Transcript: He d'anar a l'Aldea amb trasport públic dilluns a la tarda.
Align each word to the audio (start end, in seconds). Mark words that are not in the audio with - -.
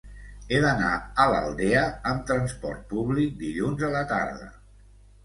He 0.53 0.59
d'anar 0.61 0.93
a 1.23 1.27
l'Aldea 1.33 1.83
amb 2.13 2.23
trasport 2.31 2.81
públic 2.95 3.37
dilluns 3.43 3.85
a 3.89 3.91
la 3.97 4.03
tarda. 4.15 4.49